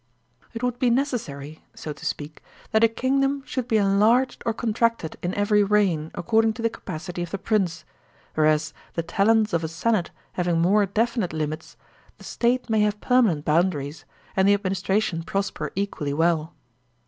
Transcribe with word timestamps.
It 0.55 0.63
would 0.63 0.79
be 0.79 0.89
necessary, 0.89 1.63
so 1.75 1.93
to 1.93 2.05
speak, 2.07 2.41
that 2.71 2.83
a 2.83 2.87
kingdom 2.87 3.43
should 3.45 3.67
be 3.67 3.77
enlarged 3.77 4.41
or 4.47 4.51
contracted 4.55 5.15
in 5.21 5.31
every 5.35 5.63
reign, 5.63 6.09
according 6.15 6.53
to 6.53 6.63
the 6.63 6.71
capacity 6.71 7.21
of 7.21 7.29
the 7.29 7.37
prince; 7.37 7.85
whereas, 8.33 8.73
the 8.95 9.03
talents 9.03 9.53
of 9.53 9.63
a 9.63 9.67
senate 9.67 10.09
having 10.31 10.59
more 10.59 10.87
definite 10.87 11.33
lim 11.33 11.53
its, 11.53 11.77
the 12.17 12.23
State 12.23 12.67
may 12.67 12.79
have 12.81 12.99
permanent 12.99 13.45
boundaries, 13.45 14.03
and 14.35 14.47
the 14.47 14.55
administration 14.55 15.21
prosper 15.21 15.71
equally 15.75 16.13
well. 16.15 16.55